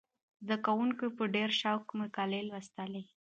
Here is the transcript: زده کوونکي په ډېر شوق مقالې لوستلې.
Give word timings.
زده 0.43 0.57
کوونکي 0.65 1.05
په 1.17 1.23
ډېر 1.35 1.49
شوق 1.61 1.85
مقالې 1.99 2.41
لوستلې. 2.49 3.03